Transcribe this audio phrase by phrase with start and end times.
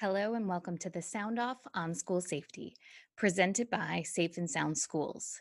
[0.00, 2.74] Hello and welcome to the Sound Off on School Safety,
[3.16, 5.38] presented by Safe and Sound Schools.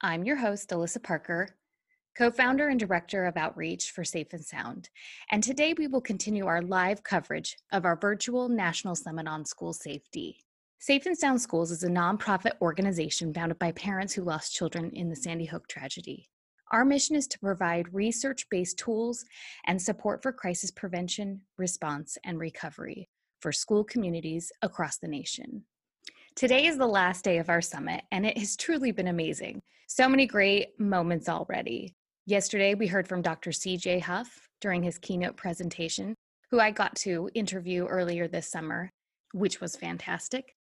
[0.00, 1.50] I'm your host, Alissa Parker,
[2.18, 4.90] co founder and director of outreach for Safe and Sound.
[5.30, 9.72] And today we will continue our live coverage of our virtual National Summit on School
[9.72, 10.36] Safety.
[10.80, 15.10] Safe and Sound Schools is a nonprofit organization founded by parents who lost children in
[15.10, 16.28] the Sandy Hook tragedy.
[16.72, 19.24] Our mission is to provide research based tools
[19.64, 23.08] and support for crisis prevention, response, and recovery
[23.42, 25.64] for school communities across the nation.
[26.36, 29.60] Today is the last day of our summit, and it has truly been amazing.
[29.88, 31.92] So many great moments already.
[32.24, 33.50] Yesterday, we heard from Dr.
[33.50, 36.14] CJ Huff during his keynote presentation,
[36.50, 38.88] who I got to interview earlier this summer,
[39.32, 40.54] which was fantastic.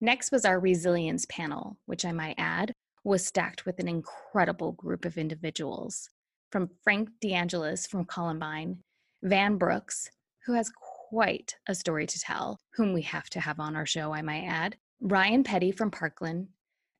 [0.00, 2.72] Next was our resilience panel, which I might add
[3.04, 6.08] was stacked with an incredible group of individuals
[6.50, 8.78] from Frank DeAngelis from Columbine,
[9.22, 10.10] Van Brooks,
[10.44, 10.70] who has
[11.16, 14.44] quite a story to tell, whom we have to have on our show, I might
[14.44, 16.48] add, Ryan Petty from Parkland,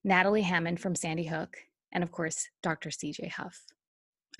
[0.05, 1.59] Natalie Hammond from Sandy Hook,
[1.93, 2.89] and of course, Dr.
[2.89, 3.67] CJ Huff.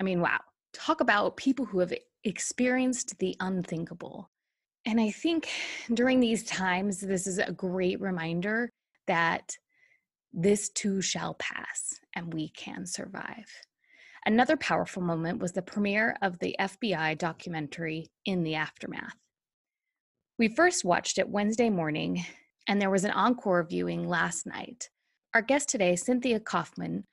[0.01, 0.39] I mean, wow,
[0.73, 4.31] talk about people who have experienced the unthinkable.
[4.87, 5.47] And I think
[5.93, 8.71] during these times, this is a great reminder
[9.05, 9.57] that
[10.33, 13.45] this too shall pass and we can survive.
[14.25, 19.13] Another powerful moment was the premiere of the FBI documentary In the Aftermath.
[20.39, 22.23] We first watched it Wednesday morning,
[22.67, 24.87] and there was an encore viewing last night.
[25.33, 27.05] Our guest today, Cynthia Coffman,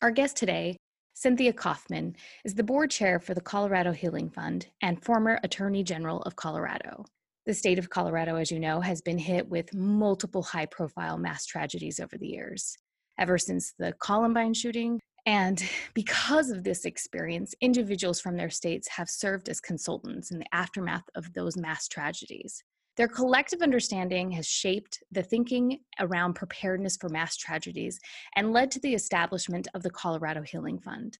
[0.00, 0.78] our guest today,
[1.12, 6.22] Cynthia Coffman, is the board chair for the Colorado Healing Fund and former Attorney General
[6.22, 7.04] of Colorado.
[7.44, 11.44] The state of Colorado, as you know, has been hit with multiple high profile mass
[11.44, 12.78] tragedies over the years,
[13.18, 15.00] ever since the Columbine shooting.
[15.26, 15.62] And
[15.94, 21.08] because of this experience, individuals from their states have served as consultants in the aftermath
[21.14, 22.62] of those mass tragedies.
[22.96, 27.98] Their collective understanding has shaped the thinking around preparedness for mass tragedies
[28.36, 31.18] and led to the establishment of the Colorado Healing Fund.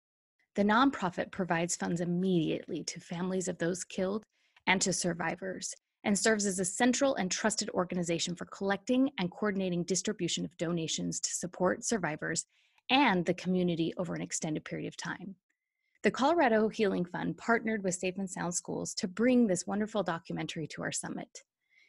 [0.56, 4.24] The nonprofit provides funds immediately to families of those killed
[4.66, 5.72] and to survivors,
[6.04, 11.20] and serves as a central and trusted organization for collecting and coordinating distribution of donations
[11.20, 12.44] to support survivors
[12.90, 15.36] and the community over an extended period of time.
[16.02, 20.66] The Colorado Healing Fund partnered with Safe and Sound Schools to bring this wonderful documentary
[20.68, 21.44] to our summit.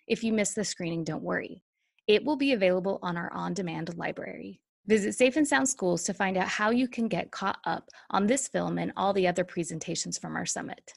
[0.08, 1.64] If you missed the screening, don't worry.
[2.08, 4.62] It will be available on our on demand library.
[4.88, 8.28] Visit Safe and Sound Schools to find out how you can get caught up on
[8.28, 10.94] this film and all the other presentations from our summit.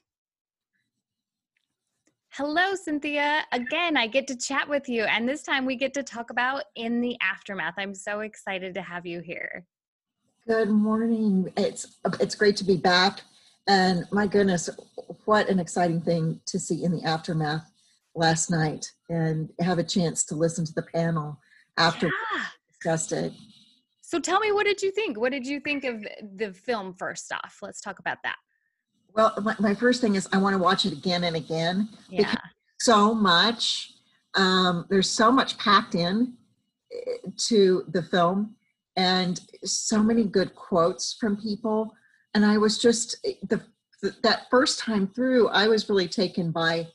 [2.31, 3.45] Hello, Cynthia.
[3.53, 6.65] Again, I get to chat with you, and this time we get to talk about
[6.75, 7.75] in the aftermath.
[7.79, 9.65] I'm so excited to have you here.
[10.47, 11.51] Good morning.
[11.57, 13.23] It's it's great to be back,
[13.67, 14.69] and my goodness,
[15.25, 17.73] what an exciting thing to see in the aftermath
[18.15, 21.41] last night, and have a chance to listen to the panel
[21.79, 22.13] after yeah.
[22.35, 23.33] we discussed it.
[24.03, 25.19] So, tell me, what did you think?
[25.19, 26.07] What did you think of
[26.37, 26.93] the film?
[26.93, 28.37] First off, let's talk about that.
[29.15, 31.89] Well, my, my first thing is I want to watch it again and again.
[32.11, 32.35] Yeah.
[32.81, 33.95] So much.
[34.35, 36.35] Um, there's so much packed in
[36.93, 38.57] eh, to the film
[38.97, 41.95] and so many good quotes from people.
[42.35, 43.17] And I was just,
[43.49, 43.63] the
[44.23, 46.89] that first time through, I was really taken by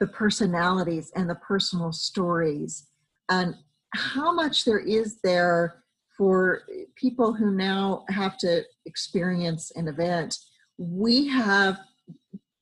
[0.00, 2.88] the personalities and the personal stories
[3.28, 3.54] and
[3.94, 5.84] how much there is there
[6.18, 6.62] for
[6.96, 10.38] people who now have to experience an event
[10.78, 11.78] we have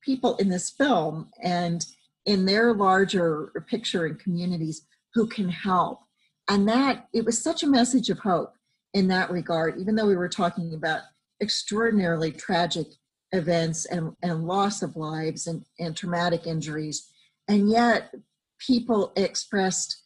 [0.03, 1.87] people in this film and
[2.27, 6.01] in their larger picture and communities who can help.
[6.49, 8.55] And that it was such a message of hope
[8.95, 11.03] in that regard, even though we were talking about
[11.43, 12.87] extraordinarily tragic
[13.33, 17.11] events and, and loss of lives and, and traumatic injuries.
[17.49, 18.15] And yet
[18.59, 20.05] people expressed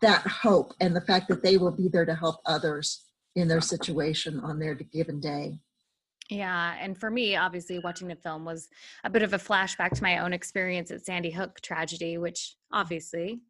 [0.00, 3.04] that hope and the fact that they will be there to help others
[3.36, 5.58] in their situation on their given day.
[6.30, 8.68] Yeah, and for me, obviously, watching the film was
[9.02, 13.40] a bit of a flashback to my own experience at Sandy Hook tragedy, which obviously,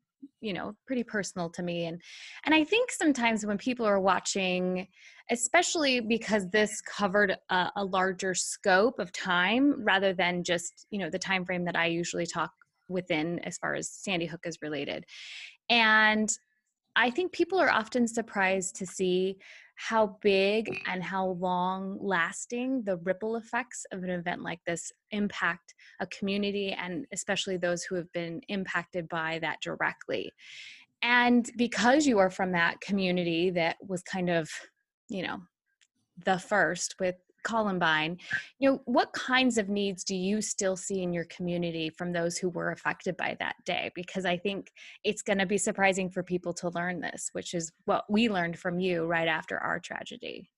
[0.45, 1.87] you know, pretty personal to me.
[1.87, 2.01] And
[2.45, 4.87] and I think sometimes when people are watching,
[5.31, 11.11] especially because this covered a, a larger scope of time rather than just you know
[11.11, 12.51] the time frame that I usually talk
[12.89, 15.05] within as far as Sandy Hook is related,
[15.71, 16.29] and
[16.97, 19.39] I think people are often surprised to see
[19.77, 25.75] how big and how long lasting the ripple effects of an event like this impact
[26.01, 30.31] a community and especially those who have been impacted by that directly.
[31.03, 34.49] And because you are from that community that was kind of,
[35.09, 35.39] you know,
[36.25, 38.19] the first with Columbine,
[38.59, 42.37] you know, what kinds of needs do you still see in your community from those
[42.37, 43.93] who were affected by that day?
[43.95, 44.73] Because I think
[45.05, 48.59] it's going to be surprising for people to learn this, which is what we learned
[48.59, 50.51] from you right after our tragedy.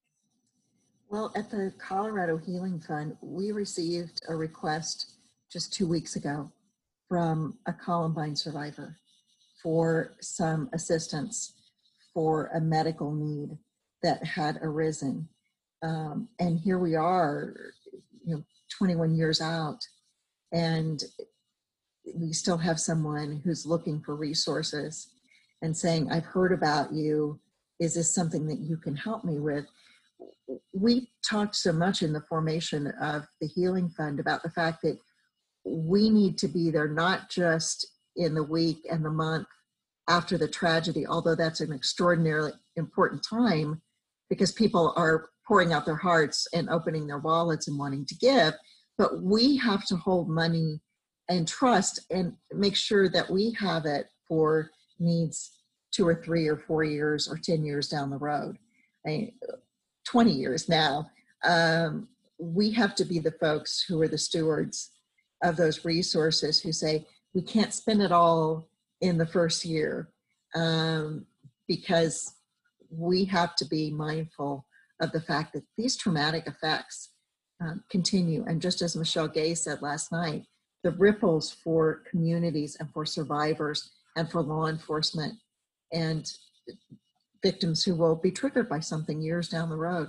[1.08, 5.12] Well, at the Colorado Healing Fund, we received a request
[5.52, 6.50] just two weeks ago
[7.08, 8.98] from a Columbine survivor
[9.62, 11.52] for some assistance
[12.12, 13.56] for a medical need
[14.02, 15.28] that had arisen.
[15.82, 17.54] Um, and here we are,
[18.24, 18.44] you know,
[18.76, 19.78] 21 years out,
[20.52, 21.02] and
[22.14, 25.08] we still have someone who's looking for resources
[25.62, 27.40] and saying, I've heard about you.
[27.80, 29.66] Is this something that you can help me with?
[30.72, 34.98] We talked so much in the formation of the Healing Fund about the fact that
[35.64, 37.86] we need to be there not just
[38.16, 39.46] in the week and the month
[40.08, 43.82] after the tragedy, although that's an extraordinarily important time
[44.30, 48.54] because people are pouring out their hearts and opening their wallets and wanting to give.
[48.98, 50.80] But we have to hold money
[51.28, 55.50] and trust and make sure that we have it for needs
[55.92, 58.56] two or three or four years or 10 years down the road.
[59.06, 59.32] I mean,
[60.06, 61.10] 20 years now.
[61.44, 62.08] Um,
[62.38, 64.90] we have to be the folks who are the stewards
[65.42, 68.68] of those resources who say, we can't spend it all
[69.00, 70.08] in the first year
[70.54, 71.26] um,
[71.68, 72.34] because
[72.90, 74.65] we have to be mindful
[75.00, 77.10] of the fact that these traumatic effects
[77.60, 78.44] um, continue.
[78.46, 80.44] And just as Michele Gay said last night,
[80.82, 85.34] the ripples for communities and for survivors and for law enforcement
[85.92, 86.30] and
[87.42, 90.08] victims who will be triggered by something years down the road,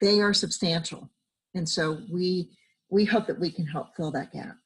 [0.00, 1.10] they are substantial.
[1.54, 2.50] And so we
[2.90, 4.56] we hope that we can help fill that gap.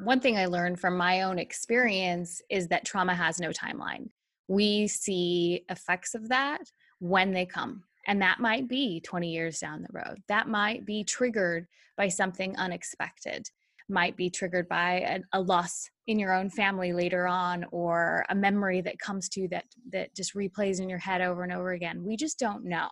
[0.00, 4.10] One thing I learned from my own experience is that trauma has no timeline.
[4.48, 6.60] We see effects of that
[6.98, 7.84] when they come.
[8.06, 10.18] And that might be 20 years down the road.
[10.28, 11.66] That might be triggered
[11.96, 13.48] by something unexpected,
[13.88, 15.00] might be triggered by
[15.32, 19.48] a, a loss in your own family later on or a memory that comes to
[19.48, 22.04] that that just replays in your head over and over again.
[22.04, 22.88] We just don't know.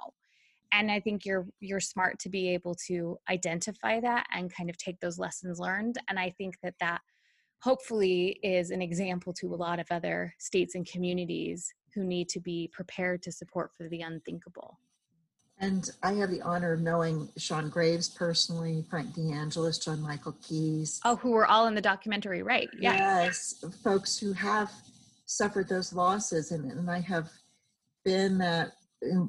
[0.72, 4.78] And I think you're you're smart to be able to identify that and kind of
[4.78, 5.96] take those lessons learned.
[6.08, 7.02] And I think that that
[7.62, 12.40] hopefully is an example to a lot of other states and communities who need to
[12.40, 14.78] be prepared to support for the unthinkable.
[15.62, 21.00] And I have the honor of knowing Sean Graves personally, Frank DeAngelis, John Michael Keyes.
[21.04, 22.68] Oh, who were all in the documentary, right?
[22.80, 22.96] Yeah.
[22.96, 24.72] Yes, folks who have
[25.26, 26.50] suffered those losses.
[26.50, 27.30] And, and I have
[28.04, 28.72] been that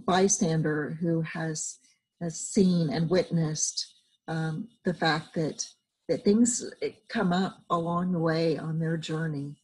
[0.08, 1.78] bystander who has,
[2.20, 3.94] has seen and witnessed
[4.28, 5.64] um, the fact that,
[6.10, 6.68] that things
[7.10, 9.56] come up along the way on their journey,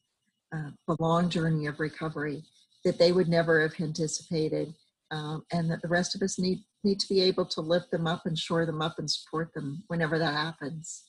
[0.56, 2.44] uh, the long journey of recovery
[2.86, 4.76] that they would never have anticipated,
[5.12, 8.08] um, and that the rest of us need need to be able to lift them
[8.08, 11.04] up and shore them up and support them whenever that happens.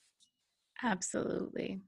[0.82, 1.80] Absolutely.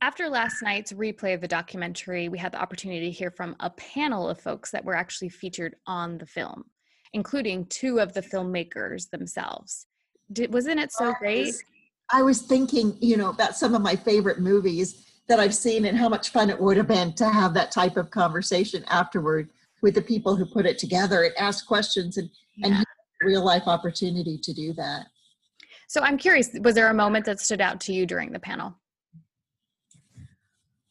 [0.00, 3.70] After last night's replay of the documentary, we had the opportunity to hear from a
[3.70, 6.64] panel of folks that were actually featured on the film,
[7.12, 9.86] including two of the filmmakers themselves.
[10.32, 11.54] Did, wasn't it so great?
[12.12, 15.98] I was thinking, you know, about some of my favorite movies that I've seen and
[15.98, 19.50] how much fun it would have been to have that type of conversation afterward
[19.86, 22.78] with the people who put it together and ask questions and, yeah.
[22.78, 22.86] and
[23.22, 25.06] real life opportunity to do that.
[25.86, 28.74] So I'm curious, was there a moment that stood out to you during the panel?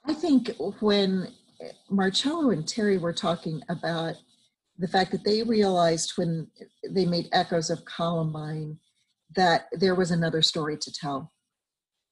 [0.06, 0.50] I think
[0.80, 1.28] when
[1.90, 4.16] Marcello and Terry were talking about
[4.78, 6.48] the fact that they realized when
[6.90, 8.80] they made echoes of Columbine
[9.36, 11.34] that there was another story to tell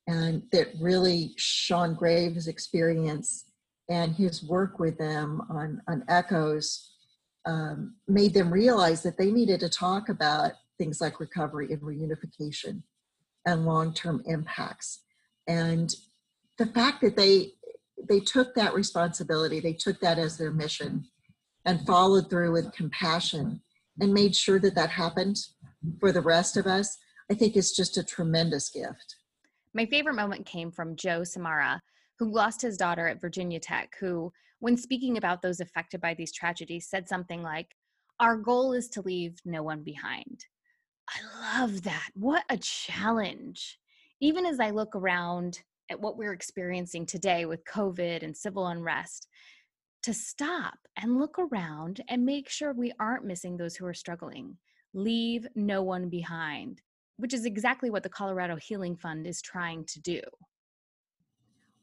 [0.07, 3.45] and that really Sean Graves' experience
[3.89, 6.91] and his work with them on, on echoes
[7.45, 12.83] um, made them realize that they needed to talk about things like recovery and reunification
[13.45, 15.03] and long-term impacts.
[15.47, 15.93] And
[16.57, 17.53] the fact that they
[18.09, 21.05] they took that responsibility they took that as their mission
[21.65, 23.61] and followed through with compassion
[23.99, 25.37] and made sure that that happened
[25.99, 26.97] for the rest of us
[27.31, 29.15] i think is just a tremendous gift.
[29.73, 31.79] My favorite moment came from Joe Samaha,
[32.23, 36.31] who lost his daughter at Virginia Tech, who, when speaking about those affected by these
[36.31, 37.75] tragedies, said something like,
[38.19, 40.45] Our goal is to leave no one behind.
[41.09, 42.09] I love that.
[42.13, 43.77] What a challenge.
[44.21, 45.59] Even as I look around
[45.91, 49.27] at what we're experiencing today with COVID and civil unrest,
[50.03, 54.57] to stop and look around and make sure we aren't missing those who are struggling.
[54.93, 56.81] Leave no one behind
[57.17, 60.19] which is exactly what the Colorado Healing Fund is trying to do.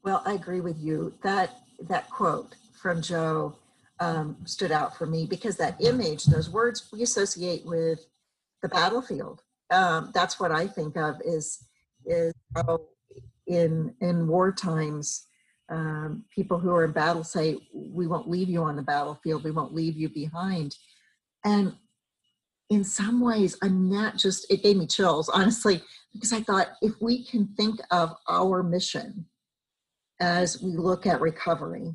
[0.03, 1.13] Well, I agree with you.
[1.23, 3.55] That that quote from Joe
[3.99, 8.05] um, stood out for me because that image, those words, we associate with
[8.61, 9.41] the battlefield
[9.71, 11.65] um, that's what I think of is
[12.05, 12.81] is how
[13.47, 15.27] in in war times
[15.69, 19.51] um, people who are in battle say we won't leave you on the battlefield we
[19.51, 20.75] won't leave you behind
[21.45, 21.73] and
[22.69, 25.81] in some ways i'm not just it gave me chills honestly
[26.11, 29.25] because i thought if we can think of our mission
[30.21, 31.93] as we look at recovery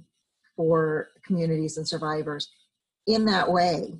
[0.56, 2.50] for communities and survivors
[3.06, 3.94] in that way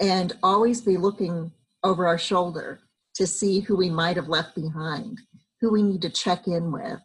[0.00, 1.52] and always be looking
[1.84, 2.80] over our shoulder
[3.14, 5.20] to see who we might have left behind,
[5.60, 7.00] who we need to check in with,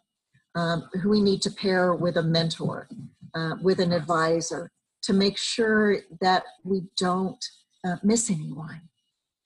[0.54, 2.88] um, who we need to pair with a mentor,
[3.34, 4.70] uh, with an advisor
[5.02, 7.44] to make sure that we don't
[7.86, 8.80] uh, miss anyone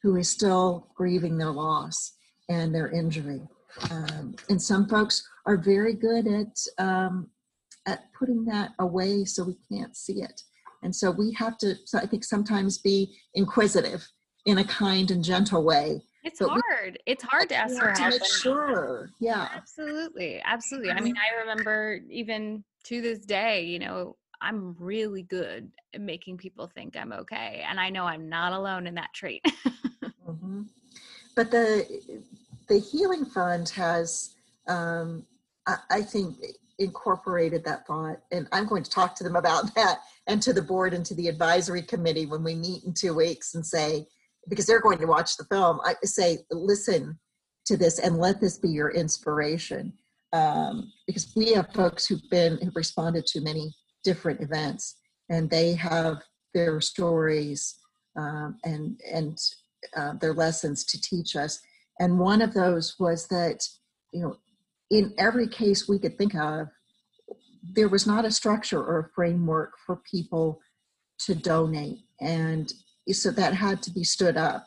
[0.03, 2.13] who is still grieving their loss
[2.49, 3.41] and their injury.
[3.91, 7.29] Um, and some folks are very good at um,
[7.87, 10.43] at putting that away so we can't see it.
[10.83, 14.07] And so we have to, so I think, sometimes be inquisitive
[14.47, 16.99] in a kind and gentle way it's but hard.
[17.07, 18.25] We, it's hard to ask for help.
[18.27, 19.11] Sure.
[19.21, 19.49] Yeah.
[19.55, 20.43] Absolutely.
[20.45, 20.91] Absolutely.
[20.91, 26.37] I mean, I remember even to this day, you know, I'm really good at making
[26.37, 27.65] people think I'm okay.
[27.69, 29.43] And I know I'm not alone in that trait.
[30.05, 30.63] mm-hmm.
[31.35, 32.23] But the
[32.69, 34.35] the Healing Fund has,
[34.67, 35.25] um,
[35.67, 36.37] I, I think,
[36.79, 38.21] incorporated that thought.
[38.31, 41.15] And I'm going to talk to them about that and to the board and to
[41.15, 44.07] the advisory committee when we meet in two weeks and say,
[44.49, 47.19] because they're going to watch the film, I say, listen
[47.67, 49.93] to this and let this be your inspiration.
[50.33, 54.97] Um, because we have folks who've been who've responded to many different events,
[55.31, 56.23] and they have
[56.53, 57.77] their stories
[58.17, 59.39] um, and and
[59.97, 61.61] uh, their lessons to teach us.
[62.01, 63.67] And one of those was that
[64.13, 64.37] you know,
[64.91, 66.69] in every case we could think of,
[67.75, 70.61] there was not a structure or a framework for people
[71.27, 72.73] to donate, and
[73.11, 74.67] so that had to be stood up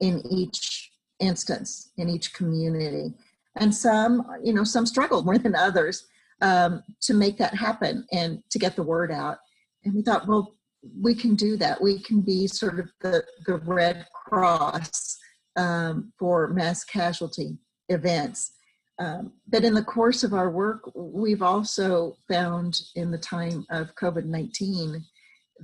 [0.00, 3.12] in each instance in each community.
[3.56, 6.06] And some you know some struggled more than others
[6.40, 9.38] um, to make that happen and to get the word out.
[9.84, 10.54] And we thought well
[11.00, 11.80] we can do that.
[11.80, 15.18] We can be sort of the, the red cross
[15.58, 17.58] um, for mass casualty
[17.90, 18.52] events
[18.98, 23.94] um, but in the course of our work we've also found in the time of
[23.94, 25.02] covid-19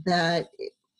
[0.04, 0.48] that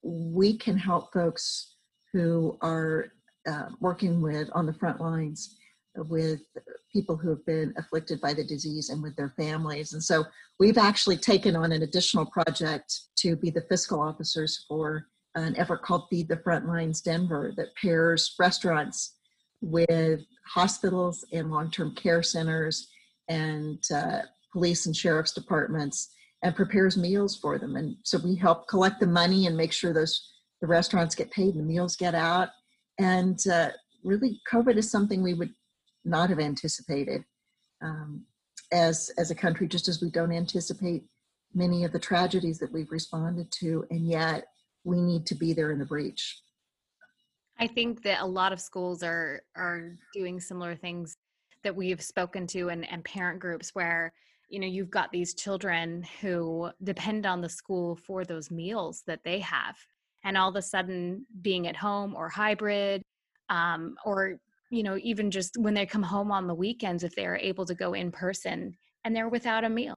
[0.03, 1.77] we can help folks
[2.13, 3.07] who are
[3.47, 5.57] uh, working with on the front lines
[5.97, 6.41] with
[6.93, 9.93] people who have been afflicted by the disease and with their families.
[9.93, 10.25] And so
[10.59, 15.83] we've actually taken on an additional project to be the fiscal officers for an effort
[15.83, 19.15] called Feed the Frontlines Denver that pairs restaurants
[19.61, 22.89] with hospitals and long term care centers
[23.29, 24.21] and uh,
[24.53, 26.11] police and sheriff's departments
[26.43, 27.77] and prepares meals for them.
[27.77, 31.55] And so we help collect the money and make sure those the restaurants get paid
[31.55, 32.49] and the meals get out.
[32.99, 33.71] And uh,
[34.03, 35.53] really, COVID is something we would
[36.05, 37.25] not have anticipated
[37.83, 38.25] um,
[38.73, 41.05] as as a country, just as we don't anticipate
[41.55, 44.47] many of the tragedies that we've responded to, and yet
[44.85, 46.39] we need to be there in the breach.
[47.59, 51.17] I think that a lot of schools are are doing similar things
[51.63, 54.13] that we've spoken to and, and parent groups where
[54.49, 59.21] you know you've got these children who depend on the school for those meals that
[59.25, 59.77] they have
[60.25, 63.03] and all of a sudden being at home or hybrid
[63.49, 64.39] um, or
[64.71, 67.75] you know even just when they come home on the weekends if they're able to
[67.75, 69.95] go in person and they're without a meal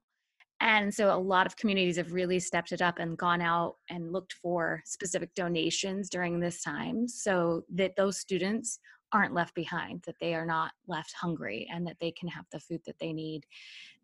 [0.60, 4.12] and so a lot of communities have really stepped it up and gone out and
[4.12, 8.80] looked for specific donations during this time so that those students
[9.12, 12.60] aren't left behind that they are not left hungry and that they can have the
[12.60, 13.46] food that they need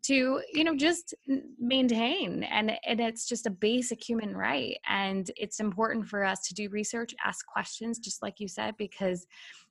[0.05, 1.13] to you know just
[1.59, 2.43] maintain.
[2.43, 4.77] And and it's just a basic human right.
[4.87, 9.25] And it's important for us to do research ask questions just like you said because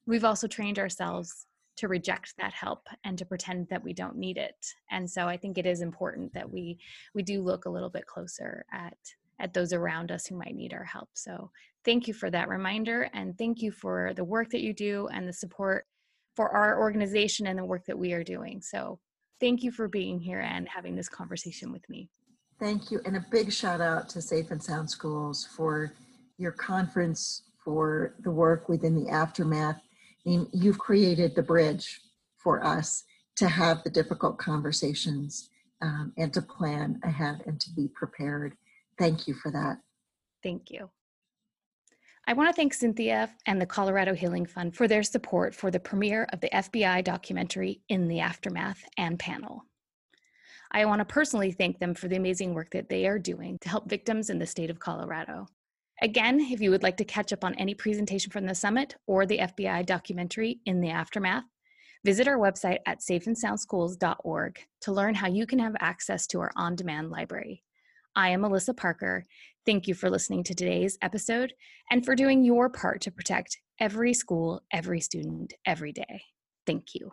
[0.07, 4.37] we've also trained ourselves to reject that help and to pretend that we don't need
[4.37, 4.57] it.
[4.91, 6.79] And so i think it is important that we
[7.15, 8.97] we do look a little bit closer at
[9.41, 11.09] at those around us who might need our help.
[11.15, 11.51] So
[11.85, 15.29] thank you for that reminder and thank you for the work that you do and
[15.29, 15.87] the support
[16.37, 18.61] for our organization and the work that we are doing.
[18.63, 19.01] So
[19.41, 22.09] thank you for being here and having this conversation with me.
[22.61, 25.93] Thank you and a big shout out to safe and sound schools for
[26.39, 29.81] your conference for the work within the aftermath
[30.25, 32.01] you've created the bridge
[32.39, 33.05] for us
[33.37, 35.51] to have the difficult conversations
[35.83, 38.57] um, and to plan ahead and to be prepared.
[38.99, 39.79] Thank you for that.
[40.43, 40.91] Thank you.
[42.27, 45.81] I want to thank Cynthia and the Colorado Healing Fund for their support for the
[45.81, 49.67] premiere of the FBI documentary In the Aftermath and panel.
[50.71, 53.69] I want to personally thank them for the amazing work that they are doing to
[53.69, 55.47] help victims in the state of Colorado.
[56.05, 59.25] Again, if you would like to catch up on any presentation from the summit or
[59.25, 61.45] the FBI documentary in the aftermath,
[62.05, 66.77] visit our website at safeandsoundschools.org to learn how you can have access to our on
[66.77, 67.63] demand library.
[68.15, 69.25] I am Alissa Parker.
[69.65, 71.55] Thank you for listening to today's episode
[71.91, 76.21] and for doing your part to protect every school, every student, every day.
[76.67, 77.13] Thank you.